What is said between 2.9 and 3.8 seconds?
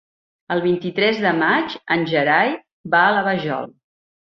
va a la Vajol.